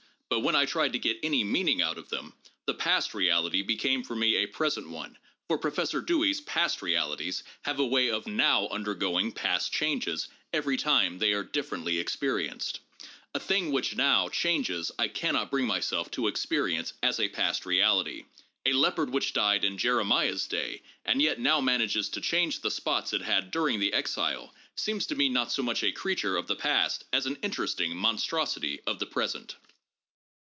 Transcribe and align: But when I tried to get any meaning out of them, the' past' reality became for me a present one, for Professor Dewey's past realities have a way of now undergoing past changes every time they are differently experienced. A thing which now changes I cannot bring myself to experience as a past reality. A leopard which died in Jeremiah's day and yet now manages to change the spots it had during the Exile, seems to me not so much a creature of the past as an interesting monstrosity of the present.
But 0.33 0.43
when 0.43 0.55
I 0.55 0.65
tried 0.65 0.93
to 0.93 0.97
get 0.97 1.19
any 1.23 1.43
meaning 1.43 1.81
out 1.81 1.97
of 1.97 2.07
them, 2.07 2.33
the' 2.65 2.73
past' 2.85 3.13
reality 3.13 3.61
became 3.63 4.01
for 4.01 4.15
me 4.15 4.37
a 4.37 4.45
present 4.45 4.87
one, 4.89 5.17
for 5.49 5.57
Professor 5.57 5.99
Dewey's 5.99 6.39
past 6.39 6.81
realities 6.81 7.43
have 7.63 7.79
a 7.79 7.85
way 7.85 8.09
of 8.09 8.27
now 8.27 8.69
undergoing 8.69 9.33
past 9.33 9.73
changes 9.73 10.29
every 10.53 10.77
time 10.77 11.19
they 11.19 11.33
are 11.33 11.43
differently 11.43 11.99
experienced. 11.99 12.79
A 13.35 13.41
thing 13.41 13.73
which 13.73 13.97
now 13.97 14.29
changes 14.29 14.89
I 14.97 15.09
cannot 15.09 15.51
bring 15.51 15.67
myself 15.67 16.09
to 16.11 16.27
experience 16.27 16.93
as 17.03 17.19
a 17.19 17.27
past 17.27 17.65
reality. 17.65 18.23
A 18.65 18.71
leopard 18.71 19.09
which 19.09 19.33
died 19.33 19.65
in 19.65 19.77
Jeremiah's 19.77 20.47
day 20.47 20.81
and 21.03 21.21
yet 21.21 21.41
now 21.41 21.59
manages 21.59 22.07
to 22.07 22.21
change 22.21 22.61
the 22.61 22.71
spots 22.71 23.11
it 23.11 23.21
had 23.21 23.51
during 23.51 23.81
the 23.81 23.91
Exile, 23.91 24.55
seems 24.77 25.05
to 25.07 25.15
me 25.15 25.27
not 25.27 25.51
so 25.51 25.61
much 25.61 25.83
a 25.83 25.91
creature 25.91 26.37
of 26.37 26.47
the 26.47 26.55
past 26.55 27.03
as 27.11 27.25
an 27.25 27.37
interesting 27.41 27.97
monstrosity 27.97 28.79
of 28.87 28.97
the 28.97 29.05
present. 29.07 29.57